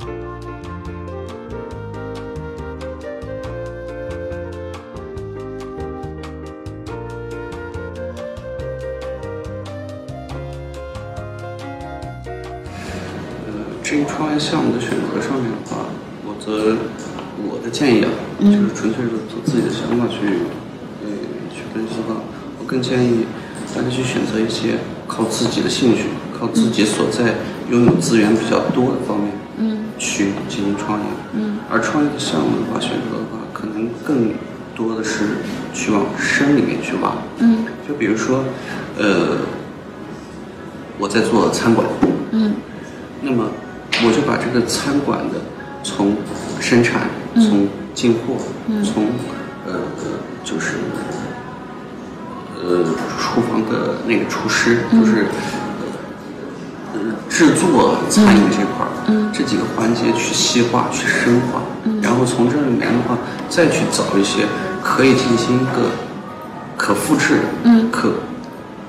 [0.00, 0.06] 呃，
[13.82, 15.84] 至于创业项目的选择上面的话，
[16.24, 16.76] 我则
[17.42, 18.10] 我的建议啊，
[18.40, 20.16] 就是纯粹是从自己的想法去，
[21.02, 21.08] 呃，
[21.52, 22.16] 去分析吧，
[22.58, 23.26] 我更建议
[23.74, 26.04] 大家去选择一些靠自己的兴趣、
[26.38, 27.34] 靠自己所在
[27.70, 29.49] 拥有资源比较多的方面，嗯
[30.00, 31.06] 去进行创业。
[31.34, 31.58] 嗯。
[31.70, 34.32] 而创业的项目的话，选择的话，可能更
[34.74, 37.12] 多的是去往深里面去挖。
[37.38, 37.64] 嗯。
[37.86, 38.42] 就比如说，
[38.98, 39.36] 呃，
[40.98, 41.86] 我在做餐馆，
[42.32, 42.54] 嗯。
[43.22, 43.44] 那么
[44.04, 45.38] 我就把这个餐馆的
[45.84, 46.16] 从
[46.58, 47.02] 生产、
[47.34, 47.42] 嗯。
[47.42, 48.82] 从进货、嗯。
[48.82, 49.04] 从
[49.66, 49.74] 呃
[50.42, 50.78] 就是
[52.56, 52.82] 呃
[53.18, 55.59] 厨房的那个厨师，嗯就是呃
[57.28, 59.30] 制作餐饮这块儿，嗯。
[59.32, 62.00] 这几个环节去细化、去深化，嗯。
[62.02, 63.16] 然后从这里面的话，
[63.48, 64.46] 再去找一些
[64.82, 65.90] 可以进行一个
[66.76, 67.90] 可复制的、嗯。
[67.90, 68.12] 可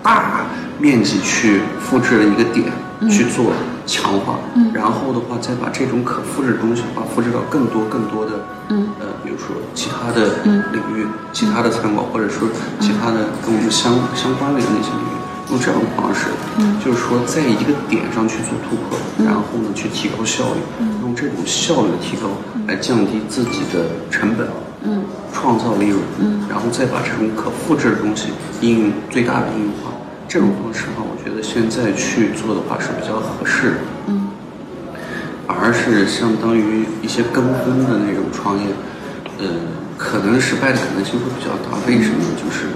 [0.04, 0.46] 大
[0.80, 2.72] 面积去复制的一个点、
[3.10, 3.54] 去做
[3.86, 4.72] 强化，嗯。
[4.74, 8.32] 然后的话再把这种可复制的东西的话复制到更多更多的，
[8.70, 8.90] 嗯。
[9.00, 10.64] 呃，比如说其他的嗯。
[10.74, 12.48] 领域、其他的餐馆，或者说
[12.80, 15.21] 其他的跟我们相相关联的那些领域，
[15.52, 20.60] 用这样的方式，嗯就是说在一个点上去做突破，然后呢去提高效率，
[21.02, 22.30] 用这种效率的提高
[22.68, 24.48] 来降低自己的成本，
[24.84, 28.30] 嗯创造利润，嗯然后再把这种可复制的东西
[28.62, 29.92] 应用最大的应用化。
[30.28, 33.78] 这种方式的话，我觉得现在去做的话是比较合适的。
[34.08, 34.30] 嗯
[35.48, 38.68] 而是相当于一些跟风的那种创业，
[39.38, 39.46] 呃，
[39.98, 41.76] 可能失败的可能性会比较大。
[41.86, 42.30] 为什么呢？
[42.40, 42.72] 就是，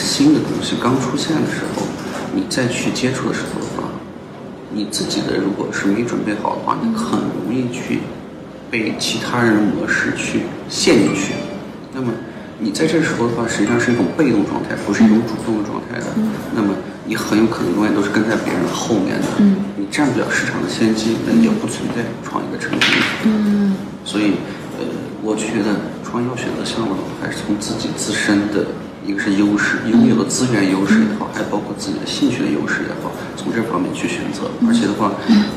[0.00, 1.86] 新的东西刚出现的时候，
[2.34, 3.88] 你再去接触的时候的话，
[4.72, 8.00] 你自己的如果是没准备好的话，你很容易去
[8.70, 11.34] 被其他人的模式去陷进去。
[11.92, 12.08] 那么
[12.58, 16.06] 你在这时候的话，实际上是一种被动状态，不是一种主动的状态的。
[16.54, 16.74] 那么
[17.04, 19.26] 你很有可能永远都是跟在别人后面的。
[19.38, 22.80] 嗯你占不了市场的先机，那也不存在创业的成功。
[23.24, 23.74] 嗯
[24.04, 24.34] 所以，
[24.78, 24.84] 呃，
[25.22, 25.74] 我觉得
[26.04, 28.66] 创业要选择项目的话，还是从自己自身的
[29.10, 35.10] 一个是优势，拥有的资源优势也好，还包括自己的兴趣的优势也好，从这方面去选择，而且的话，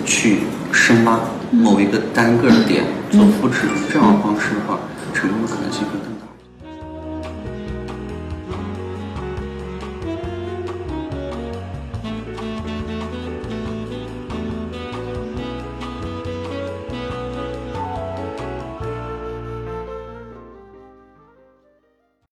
[0.06, 0.40] 去
[0.72, 1.20] 深挖
[1.52, 4.80] 某一个单个的点做复制，这样的方式的话，
[5.14, 6.13] 成功的可能性会更大。